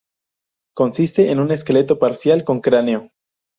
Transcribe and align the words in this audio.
Consiste 0.75 1.25
de 1.25 1.35
un 1.39 1.51
esqueleto 1.51 1.99
parcial 1.99 2.43
con 2.43 2.59
cráneo. 2.59 3.11